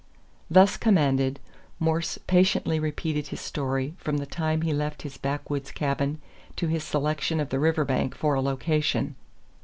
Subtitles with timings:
[0.49, 1.39] Thus commanded,
[1.79, 6.19] Morse patiently repeated his story from the time he had left his backwoods cabin
[6.55, 9.13] to his selection of the river bank for a "location."